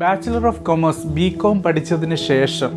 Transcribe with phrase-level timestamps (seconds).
[0.00, 2.72] Bachelor of commerce B com പഠിച്ചതിന് ശേഷം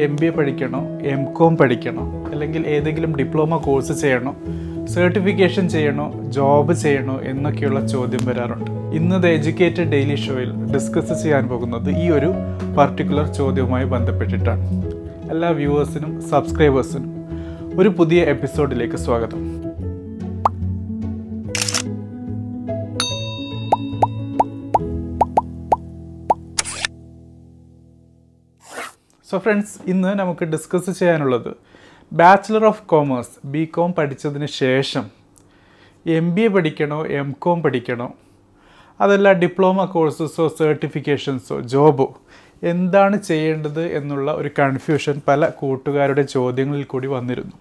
[0.00, 4.36] M B A പഠിക്കണോ എം കോം പഠിക്കണോ അല്ലെങ്കിൽ ഏതെങ്കിലും ഡിപ്ലോമ കോഴ്സ് ചെയ്യണോ
[4.84, 8.70] സർട്ടിഫിക്കേഷൻ ചെയ്യണോ ജോബ് ചെയ്യണോ എന്നൊക്കെയുള്ള ചോദ്യം വരാറുണ്ട്.
[8.70, 12.32] ഇന്നത്തെ എഡ്യൂക്കേറ്റഡ് ഡെയിലി ഷോയിൽ ഡിസ്കസ് ചെയ്യാൻ പോകുന്നത് ഈ ഒരു
[12.78, 14.66] പർട്ടിക്കുലർ ചോദ്യവുമായി ബന്ധപ്പെട്ടിട്ടാണ്.
[15.30, 17.12] എല്ലാ വ്യൂവേഴ്സിനും സബ്സ്ക്രൈബേഴ്സിനും
[17.80, 19.55] ഒരു പുതിയ എപ്പിസോഡിലേക്ക് സ്വാഗതം.
[29.30, 31.54] സോ ഫ്രണ്ട്സ് ഇന്ന് നമുക്ക് ഡിസ്കസ് ചെയ്യാനുള്ളത്
[32.12, 35.04] bachelor of commerce B com പഠിച്ചതിന് ശേഷം
[36.06, 38.14] എം ബി എ പഠിക്കണോ എം കോം പഠിക്കണോ?
[39.00, 42.14] അതല്ല ഡിപ്ലോമ കോഴ്സസോ സർട്ടിഫിക്കേഷൻസോ ജോബോ
[42.62, 47.52] എന്താണ് ചെയ്യേണ്ടത് എന്നുള്ള ഒരു കൺഫ്യൂഷൻ പല കൂട്ടുകാരുടെ ചോദ്യങ്ങളിൽ കൂടി വന്നിരുന്നു.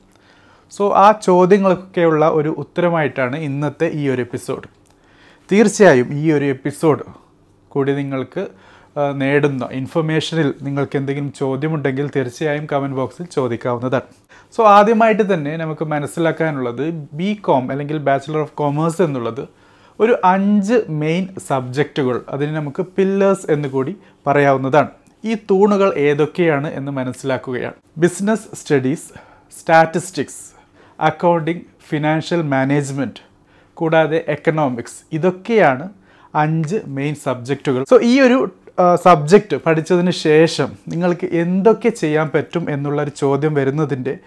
[0.72, 4.68] സോ ആ ചോദ്യങ്ങൾക്കൊക്കെയുള്ള ഒരു ഉത്തരമായിട്ടാണ് ഇന്നത്തെ ഈ ഒരു എപ്പിസോഡ്
[5.52, 7.04] തീർച്ചയായും ഈ ഒരു എപ്പിസോഡ്
[7.68, 8.48] കൂടി നിങ്ങൾക്ക്
[8.96, 14.08] നേടുന്ന ഇൻഫർമേഷനിൽ നിങ്ങൾക്ക് എന്തെങ്കിലും ചോദ്യമുണ്ടെങ്കിൽ തീർച്ചയായും കമന്റ് ബോക്സിൽ ചോദിക്കാവുന്നതാണ്.
[14.52, 19.48] സോ ആദ്യമായിട്ട് തന്നെ നമുക്ക് മനസ്സിലാക്കാനുള്ളത് ബി കോം അല്ലെങ്കിൽ ബാച്ചിലർ ഓഫ് കോമേഴ്സ് എന്നുള്ളത്
[20.00, 23.96] ഒരു അഞ്ച് മെയിൻ സബ്ജക്റ്റുകൾ അതിന് നമുക്ക് പില്ലേഴ്സ് എന്ന് കൂടി
[24.28, 24.90] പറയാവുന്നതാണ്.
[25.24, 27.74] ഈ തൂണുകൾ ഏതൊക്കെയാണ് എന്ന് മനസ്സിലാക്കുകയാണ്.
[27.98, 29.08] Business studies
[29.60, 30.42] statistics
[31.00, 33.22] accounting financial management
[33.74, 35.90] കൂടാതെ എക്കണോമിക്സ് ഇതൊക്കെയാണ്
[36.36, 38.38] അഞ്ച് മെയിൻ സബ്ജക്റ്റുകൾ സോ ഈ ഒരു
[39.04, 44.18] സബ്ജക്റ്റ് പഠിച്ചതിന് ശേഷം നിങ്ങൾക്ക് എന്തൊക്കെ ചെയ്യാൻ പറ്റും എന്നുള്ളൊരു ചോദ്യം വരുന്നതിന്റെ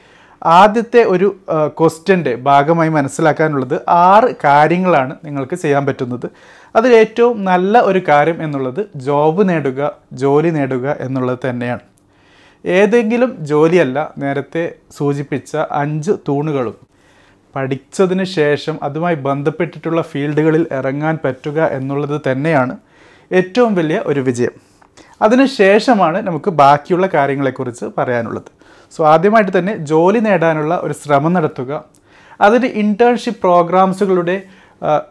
[0.45, 6.27] ആദ്യത്തെ ഒരു ക്വസ്റ്റ്യന്റെ ഭാഗമായി മനസ്സിലാക്കാനുള്ളത് ആറ് കാര്യങ്ങളാണ് നിങ്ങൾക്ക് ചെയ്യാൻ പറ്റുന്നത്.
[6.77, 11.81] അതിൽ ഏറ്റവും നല്ല ഒരു കാര്യം എന്നുള്ളത് ജോബ് നേടുക ജോലി നേടുക എന്നുള്ളത് തന്നെയാണ്.
[12.67, 16.77] ഏതെങ്കിലും ജോലിയല്ല നേരത്തെ സൂചിപ്പിച്ച അഞ്ച് തൂണുകളും.
[17.57, 22.77] പഠിച്ചതിന് ശേഷം അതുമായി ബന്ധപ്പെട്ടിട്ടുള്ള ഫീൽഡുകളിൽ ഇറങ്ങാൻ പറ്റുക എന്നുള്ളത് തന്നെയാണ്.
[23.33, 24.51] ഏറ്റവും വലിയ ഒരു വിജയം.
[25.23, 28.51] അതിനുശേഷമാണ് നമുക്ക് ബാക്കിയുള്ള കാര്യങ്ങളെക്കുറിച്ച് പറയാനുള്ളത്.
[28.97, 31.85] സോ ആദ്യമായിട്ട് തന്നെ ജോലി നേടാനുള്ള ഒരു ശ്രമം നടത്തുക.
[32.41, 34.43] അതിന് ഇന്റേൺഷിപ്പ് പ്രോഗ്രാംസുകളുടെ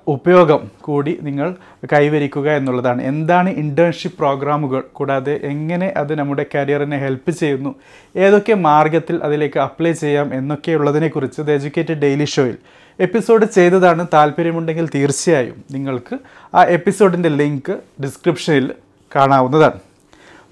[0.08, 1.56] ഉപയോഗം കൂടി നിങ്ങൾ
[1.94, 3.02] കൈവരിക്കുക എന്നുള്ളതാണ്.
[3.02, 7.76] എന്താണ് ഇന്റേൺഷിപ്പ് പ്രോഗ്രാമുകൾ കൂടാതെ എങ്ങനെ അത് നമ്മുടെ കരിയറിനെ ഹെൽപ്പ് ചെയ്യുന്നു?
[8.16, 12.58] ഏതൊക്കെ മാർഗത്തിൽ അതിലേക്ക് അപ്ലൈ ചെയ്യാം എന്നൊക്കെയുള്ളതിനെക്കുറിച്ച് ദ എജ്യൂക്കേറ്റഡ് ഡെയിലി ഷോയിൽ
[13.00, 16.18] എപ്പിസോഡ് ചെയ്തതാണ് താല്പര്യമുണ്ടെങ്കിൽ തീർച്ചയായും നിങ്ങൾക്ക്
[16.56, 18.74] ആ എപ്പിസോഡിന്റെ ലിങ്ക് ഡിസ്ക്രിപ്ഷനിൽ
[19.16, 19.80] കാണാവുന്നതാണ്.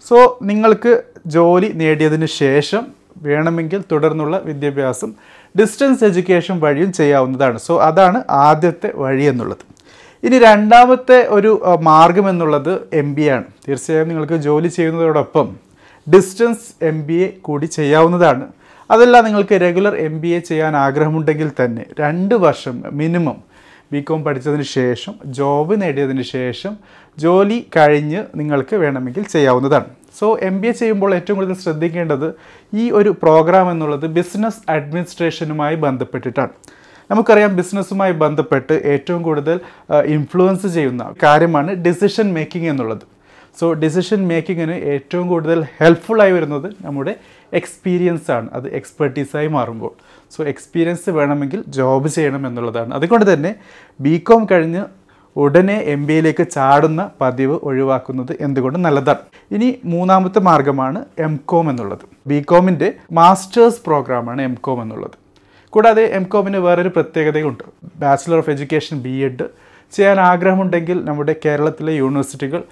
[0.08, 2.88] സോ നിങ്ങൾക്ക് ജോലി നേടിയതിന് ശേഷം
[3.18, 5.14] വേണമെങ്കിൽ തുടർന്നുള്ള വിദ്യാഭ്യാസം
[5.60, 7.58] ഡിസ്റ്റൻസ് എഡ്യൂക്കേഷൻ വഴിയും ചെയ്യാവുന്നതാണ്.
[7.58, 9.64] സോ അതാണ് ആദ്യത്തെ വഴി എന്നുള്ളത്.
[10.24, 13.44] ഇനി രണ്ടാമത്തെ ഒരു മാർഗം എന്നുള്ളത് എം ബി ആണ്.
[13.68, 15.48] തീർച്ചയായും നിങ്ങൾക്ക് ജോലി ചെയ്യുന്നതോടൊപ്പം
[16.10, 18.46] ഡിസ്റ്റൻസ് എം ബി എ കൂടി ചെയ്യാവുന്നതാണ്.
[18.92, 23.38] അതല്ല നിങ്ങൾക്ക് റെഗുലർ എം ബി എ ചെയ്യാൻ ആഗ്രഹമുണ്ടെങ്കിൽ തന്നെ രണ്ട് വർഷം മിനിമം
[23.92, 26.74] ബി കോം പഠിച്ചതിന് ശേഷം ജോബ് നേടിയതിന് ശേഷം
[27.20, 29.90] ജോലി കഴിഞ്ഞ് നിങ്ങൾക്ക് വേണമെങ്കിൽ ചെയ്യാവുന്നതാണ്.
[30.20, 32.28] സോ എം ബി എ ചെയ്യുമ്പോൾ ഏറ്റവും കൂടുതൽ ശ്രദ്ധിക്കേണ്ടത്
[32.82, 36.54] ഈ ഒരു പ്രോഗ്രാം എന്നുള്ളത് ബിസിനസ് അഡ്മിനിസ്ട്രേഷനുമായി ബന്ധപ്പെട്ടിട്ടാണ്.
[37.12, 39.60] നമുക്കറിയാം ബിസിനസ്സുമായി ബന്ധപ്പെട്ട് ഏറ്റവും കൂടുതൽ
[40.16, 43.15] ഇൻഫ്ലുവൻസ് ചെയ്യുന്ന കാര്യമാണ് ഡിസിഷൻ മേക്കിംഗ് എന്നുള്ളത്.
[43.60, 47.16] സോ ഡിസിഷൻ മേക്കിങ്ങിന് ഏറ്റവും കൂടുതൽ ഹെൽപ്ഫുള്ളായി വരുന്നത് നമ്മുടെ
[47.54, 48.50] എക്സ്പീരിയൻസ് ആണ്.
[48.54, 49.92] അത് എക്സ്പെർട്ടീസായി മാറുമ്പോൾ.
[50.32, 52.94] സോ എക്സ്പീരിയൻസ് വേണമെങ്കിൽ ജോബ് ചെയ്യണം എന്നുള്ളതാണ്.
[52.94, 53.56] അതുകൊണ്ട് തന്നെ
[54.00, 54.84] ബി കോം കഴിഞ്ഞ്
[55.38, 59.24] ഉടനെ എം ബി എയിലേക്ക് ചാടുന്ന പതിവ് ഒഴിവാക്കുന്നത് എന്തുകൊണ്ട് നല്ലതാണ്.
[59.52, 62.06] ഇനി മൂന്നാമത്തെ മാർഗമാണ് എം കോം എന്നുള്ളത്.
[62.28, 65.12] ബി കോമിന്റെ മാസ്റ്റേഴ്സ് പ്രോഗ്രാമാണ് എം കോം എന്നുള്ളത്.
[65.70, 67.64] കൂടാതെ എം കോമിന് വേറൊരു പ്രത്യേകതയുണ്ട്.
[67.96, 69.46] Bachelor of education B ed
[69.92, 72.64] ചെയ്യാൻ ആഗ്രഹമുണ്ടെങ്കിൽ നമ്മുടെ കേരളത്തിലെ യൂണിവേഴ്സിറ്റികൾ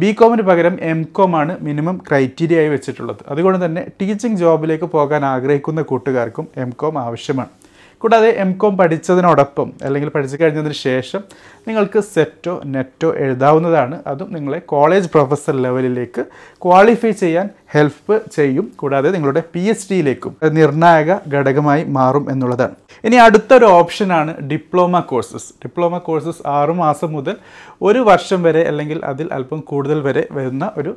[0.00, 3.22] ബി കോമിന് പകരം എം കോം ആണ് മിനിമം ക്രൈറ്റീരിയ ആയി വെച്ചിട്ടുള്ളത്.
[3.28, 7.52] അതുകൊണ്ട് തന്നെ ടീച്ചിങ് ജോബിലേക്ക് പോകാൻ ആഗ്രഹിക്കുന്ന കൂട്ടുകാർക്കും എം കോം ആവശ്യമാണ്.
[8.00, 11.22] കൂടാതെ എം കോം പഠിച്ചതിനോടൊപ്പം അല്ലെങ്കിൽ പഠിച്ചു കഴിഞ്ഞതിന് ശേഷം
[11.68, 14.02] നിങ്ങൾക്ക് സെറ്റോ നെറ്റോ എഴുതാവുന്നതാണ്.
[14.06, 16.24] അതും നിങ്ങളെ കോളേജ് പ്രൊഫസർ ലെവലിലേക്ക്
[16.64, 18.72] ക്വാളിഫൈ ചെയ്യാൻ ഹെൽപ്പ് ചെയ്യും.
[18.76, 22.74] കൂടാതെ നിങ്ങളുടെ പി എച്ച് ഡിയിലേക്കും നിർണായക ഘടകമായി മാറും എന്നുള്ളതാണ്.
[23.04, 25.52] ഇനി അടുത്തൊരു ഓപ്ഷനാണ് ഡിപ്ലോമ കോഴ്സസ്.
[25.64, 27.36] ഡിപ്ലോമ കോഴ്സസ് ആറു മാസം മുതൽ
[27.82, 30.96] ഒരു വർഷം വരെ അല്ലെങ്കിൽ അതിൽ അല്പം കൂടുതൽ വരെ വരുന്ന ഒരു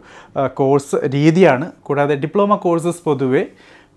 [0.53, 1.71] കോഴ്സ് രീതിയാണ്.
[1.81, 3.45] കൂടാതെ ഡിപ്ലോമ കോഴ്സസ് പൊതുവേ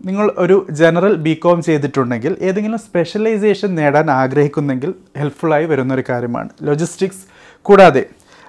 [0.01, 6.49] നിങ്ങൾ ഒരു ജനറൽ ബി കോം ചെയ്തിട്ടുണ്ടെങ്കിൽ ഏതെങ്കിലും സ്പെഷ്യലൈസേഷൻ നേടാൻ ആഗ്രഹിക്കുന്നെങ്കിൽ ഹെൽപ്ഫുള്ളായി വരുന്നൊരു കാര്യമാണ്.
[6.63, 7.25] ലോജിസ്റ്റിക്സ്
[7.63, 8.03] കൂടാതെ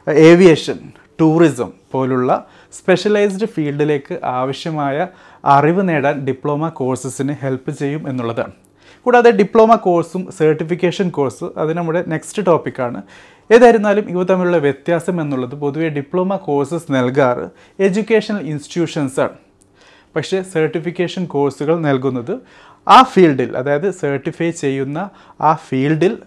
[0.08, 0.80] ഏവിയേഷൻ
[1.22, 5.08] ടൂറിസം പോലുള്ള സ്പെഷ്യലൈസ്ഡ് ഫീൽഡിലേക്ക് ആവശ്യമായ
[5.46, 8.54] അറിവ് നേടാൻ ഡിപ്ലോമ കോഴ്സസിന് ഹെൽപ്പ് ചെയ്യും എന്നുള്ളതാണ്.
[9.06, 13.02] കൂടാതെ ഡിപ്ലോമ കോഴ്സും സർട്ടിഫിക്കേഷൻ കോഴ്സ് അത് നമ്മുടെ നെക്സ്റ്റ് ടോപ്പിക്കാണ്
[13.52, 17.50] ഏതായിരുന്നാലും ഇവ തമ്മിലുള്ള വ്യത്യാസം എന്നുള്ളത് പൊതുവെ ഡിപ്ലോമ കോഴ്സസ് നൽകാറ്
[17.80, 19.38] എഡ്യൂക്കേഷണൽ ഇൻസ്റ്റിറ്റ്യൂഷൻസ് ആണ്.
[20.16, 22.34] പക്ഷേ സർട്ടിഫിക്കേഷൻ കോഴ്സുകൾ നൽകുന്നത്
[22.88, 25.10] ആ ഫീൽഡിൽ അതായത് സർട്ടിഫൈ ചെയ്യുന്ന
[25.42, 26.18] ആ ഫീൽഡിൽ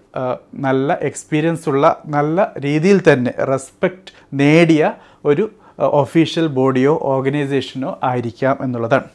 [0.54, 4.92] നല്ല എക്സ്പീരിയൻസ് ഉള്ള നല്ല രീതിയിൽ തന്നെ റെസ്പെക്റ്റ് നേടിയ
[5.24, 9.08] ഒരു ഒഫീഷ്യൽ ബോഡിയോ ഓർഗനൈസേഷനോ ആയിരിക്കാം എന്നുള്ളതാണ്.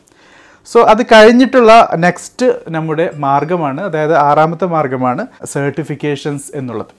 [0.65, 6.93] സോ അത് കഴിഞ്ഞിട്ടുള്ള നെക്സ്റ്റ് നമ്മുടെ മാർഗമാണ് അതായത് ആറാമത്തെ മാർഗമാണ് സർട്ടിഫിക്കേഷൻസ് എന്നുള്ളത്.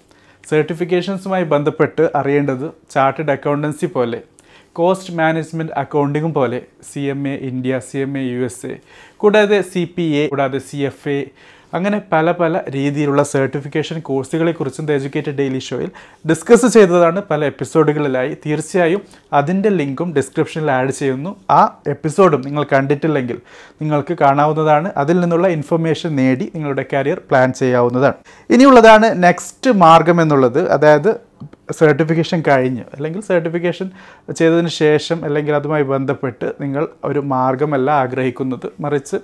[0.49, 4.21] സർട്ടിഫിക്കേഷൻസുമായി ബന്ധപ്പെട്ട് അറിയേണ്ടത് ചാർട്ടേഡ് അക്കൗണ്ടൻസി പോലെ
[4.75, 6.61] കോസ്റ്റ് മാനേജ്മെന്റ് അക്കൗണ്ടിങ്ങും പോലെ
[6.93, 8.77] C M A India C M A U S A
[9.17, 11.19] കൂടാതെ സി പി എ കൂടാതെ സി എഫ് എ
[11.75, 15.91] അങ്ങനെ പല പല രീതിയിലുള്ള സർട്ടിഫിക്കേഷൻ കോഴ്സുകളെക്കുറിച്ചും ദ എഡ്യൂക്കേറ്റഡ് ഡെയിലി ഷോയിൽ
[16.31, 18.37] ഡിസ്കസ് ചെയ്തതാണ് പല എപ്പിസോഡുകളിലായി.
[18.47, 19.01] തീർച്ചയായും
[19.33, 21.37] അതിന്റെ ലിങ്കും ഡിസ്ക്രിപ്ഷനിൽ ആഡ് ചെയ്യുന്നു.
[21.51, 23.39] ആ എപ്പിസോഡും നിങ്ങൾ കണ്ടിട്ടില്ലെങ്കിൽ
[23.83, 24.91] നിങ്ങൾക്ക് കാണാവുന്നതാണ്.
[24.97, 28.15] അതിൽ നിന്നുള്ള ഇൻഫർമേഷൻ നേടി നിങ്ങളുടെ കരിയർ പ്ലാൻ ചെയ്യാവുന്നതാണ്.
[28.51, 30.69] ഇനിയുള്ളതാണ് നെക്സ്റ്റ് മാർഗം എന്നുള്ളത്.
[30.71, 31.11] അതായത്
[31.73, 33.91] സർട്ടിഫിക്കേഷൻ കഴിഞ്ഞ് അല്ലെങ്കിൽ സർട്ടിഫിക്കേഷൻ
[34.37, 38.73] ചെയ്തതിന് ശേഷം അല്ലെങ്കിൽ അതുമായി ബന്ധപ്പെട്ട് നിങ്ങൾ ഒരു മാർഗമല്ല ആഗ്രഹിക്കുന്നത്.
[38.81, 39.17] മറിച്ച്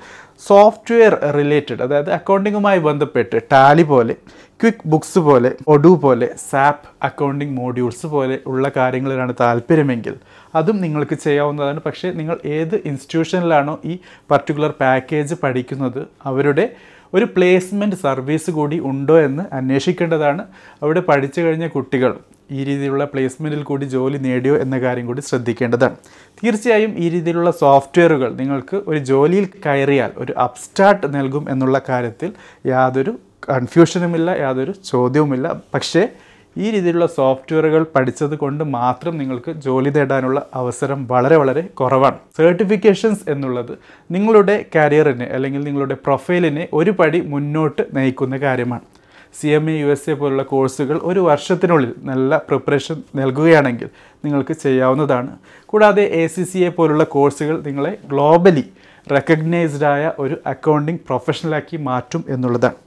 [0.47, 4.17] സോഫ്റ്റ്വെയർ റിലേറ്റഡ് അതായത് അക്കൗണ്ടിങ്ങുമായി ബന്ധപ്പെട്ട് ടാലി പോലെ
[4.63, 10.15] ക്വിക്ക് ബുക്സ് പോലെ ഒഡു പോലെ സാപ്പ് അക്കൗണ്ടിങ് മോഡ്യൂൾസ് പോലെ ഉള്ള കാര്യങ്ങളിലാണ് താല്പര്യമെങ്കിൽ
[10.55, 11.81] അതും നിങ്ങൾക്ക് ചെയ്യാവുന്നതാണ്.
[11.81, 13.99] പക്ഷേ നിങ്ങൾ ഏത് ഇൻസ്റ്റിറ്റ്യൂഷനിലാണോ ഈ
[14.31, 16.75] പർട്ടിക്കുലർ പാക്കേജ് പഠിക്കുന്നത് അവരുടെ
[17.15, 20.47] ഒരു പ്ലേസ്മെന്റ് സർവീസ് കൂടി ഉണ്ടോ എന്ന് അന്വേഷിക്കേണ്ടതാണ്.
[20.83, 22.17] അവിടെ പഠിച്ചു കഴിഞ്ഞ കുട്ടികൾ
[22.51, 25.97] ഈ രീതിയിലുള്ള പ്ലേസ്മെന്റിൽ കൂടി ജോലി നേടിയോ എന്ന കാര്യം കൂടി ശ്രദ്ധിക്കേണ്ടതാണ്.
[26.41, 32.33] തീർച്ചയായും ഈ രീതിയിലുള്ള സോഫ്റ്റ്വെയറുകൾ നിങ്ങൾക്ക് ഒരു ജോലിയിൽ കയറിയാൽ ഒരു അപ്സ്റ്റാർട്ട് നൽകും എന്നുള്ള കാര്യത്തിൽ
[32.67, 33.15] യാതൊരു
[33.51, 35.61] കൺഫ്യൂഷനുമില്ല യാതൊരു ചോദ്യവുമില്ല.
[35.75, 36.09] പക്ഷേ
[36.57, 42.19] ഈ രീതിയിലുള്ള സോഫ്റ്റ്വെയറുകൾ പഠിച്ചത് കൊണ്ട് മാത്രം നിങ്ങൾക്ക് ജോലി നേടാനുള്ള അവസരം വളരെ വളരെ കുറവാണ്.
[42.39, 43.79] സർട്ടിഫിക്കേഷൻസ് എന്നുള്ളത്
[44.11, 49.00] നിങ്ങളുടെ കരിയറിനെ അല്ലെങ്കിൽ നിങ്ങളുടെ പ്രൊഫൈലിനെ ഒരു പടി മുന്നോട്ട് നയിക്കുന്ന കാര്യമാണ്.
[49.39, 53.89] C M A U S A പോലുള്ള കോഴ്സുകൾ ഒരു വർഷത്തിനുള്ളിൽ നല്ല പ്രിപ്പറേഷൻ നൽകുകയാണെങ്കിൽ
[54.25, 55.33] നിങ്ങൾക്ക് ചെയ്യാവുന്നതാണ്.
[55.67, 58.65] കൂടാതെ എ സി സി എ പോലുള്ള കോഴ്സുകൾ നിങ്ങളെ ഗ്ലോബലി
[59.13, 62.79] റെക്കഗ്നൈസ്ഡ് ആയ ഒരു അക്കൗണ്ടിങ് പ്രൊഫഷണലാക്കി മാറ്റും എന്നുള്ളതാണ്.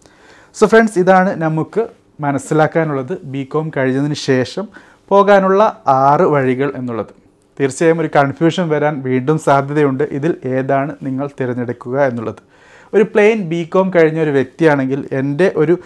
[0.57, 1.83] സോ ഫ്രണ്ട്സ് ഇതാണ് നമുക്ക്
[2.19, 4.67] മനസ്സിലാക്കാനുള്ളത് ബി കോം കഴിഞ്ഞതിന് ശേഷം
[5.11, 7.13] പോകാനുള്ള ആറ് വഴികൾ എന്നുള്ളത്.
[7.59, 10.03] തീർച്ചയായും ഒരു കൺഫ്യൂഷൻ വരാൻ വീണ്ടും സാധ്യതയുണ്ട്.
[10.03, 12.41] ഇതിൽ ഏതാണ് നിങ്ങൾ തിരഞ്ഞെടുക്കുക എന്നുള്ളത്.
[12.93, 15.77] ഒരു പ്ലെയിൻ ബി കോം കഴിഞ്ഞ ഒരു വ്യക്തിയാണെങ്കിൽ എന്റെ ഒരു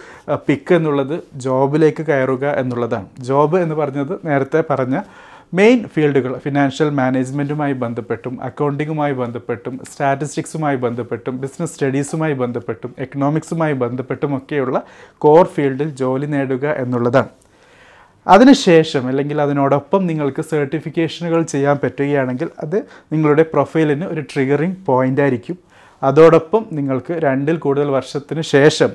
[0.48, 3.06] പിക്ക് എന്നുള്ളത് ജോബിലേക്ക് കയറുക എന്നുള്ളതാണ്.
[3.18, 5.00] ജോബ് എന്ന് പറഞ്ഞത് നേരത്തെ പറഞ്ഞ
[5.54, 14.82] മെയിൻ ഫീൽഡുകൾ ഫിനാൻഷ്യൽ മാനേജ്മെന്റുമായി ബന്ധപ്പെട്ടും അക്കൗണ്ടിങ്ങുമായി ബന്ധപ്പെട്ടും സ്റ്റാറ്റിസ്റ്റിക്സുമായി ബന്ധപ്പെട്ടും ബിസിനസ് സ്റ്റഡീസുമായി ബന്ധപ്പെട്ടും എക്കണോമിക്സുമായി ബന്ധപ്പെട്ടും ഒക്കെയുള്ള
[15.18, 17.32] കോർ ഫീൽഡിൽ ജോലി നേടുക എന്നുള്ളതാണ്.
[18.26, 22.76] അതിനുശേഷം അല്ലെങ്കിൽ അതിനോടൊപ്പം നിങ്ങൾക്ക് സർട്ടിഫിക്കേഷനുകൾ ചെയ്യാൻ പറ്റുകയാണെങ്കിൽ അത്
[23.12, 25.67] നിങ്ങളുടെ പ്രൊഫൈലിന് ഒരു ട്രിഗറിങ് പോയിന്റ് ആയിരിക്കും.
[26.02, 28.90] അതോടൊപ്പം നിങ്ങൾക്ക് രണ്ടിൽ കൂടുതൽ വർഷത്തിന് ശേഷം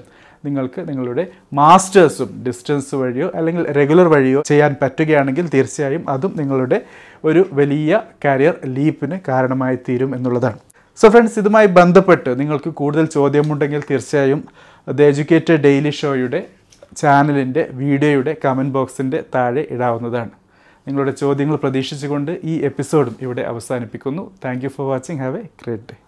[0.45, 6.81] നിങ്ങൾക്ക് നിങ്ങളുടെ മാസ്റ്റേഴ്സും ഡിസ്റ്റൻസ് വഴിയോ അല്ലെങ്കിൽ റെഗുലർ വഴിയോ ചെയ്യാൻ പറ്റുകയാണെങ്കിൽ തീർച്ചയായും അതും നിങ്ങളുടെ
[7.25, 10.59] ഒരു വലിയ കരിയർ ലീപ്പിന് കാരണമായി തീരും എന്നുള്ളതാണ്.
[10.95, 14.43] സോ ഫ്രണ്ട്സ് ഇതുമായി ബന്ധപ്പെട്ട് നിങ്ങൾക്ക് കൂടുതൽ ചോദ്യമുണ്ടെങ്കിൽ തീർച്ചയായും
[14.87, 16.47] ദ എജ്യൂക്കേറ്റഡ് ഡെയിലി ഷോയുടെ
[16.97, 20.33] ചാനലിന്റെ വീഡിയോയുടെ കമന്റ് ബോക്സിന്റെ താഴെ ഇടാവുന്നതാണ്.
[20.87, 24.31] നിങ്ങളുടെ ചോദ്യങ്ങൾ പ്രതീക്ഷിച്ചുകൊണ്ട് ഈ എപ്പിസോഡും ഇവിടെ അവസാനിപ്പിക്കുന്നു.
[24.45, 26.02] Thank for watching have a great day